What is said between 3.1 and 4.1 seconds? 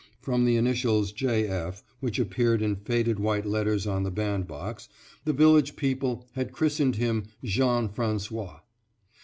white letters on the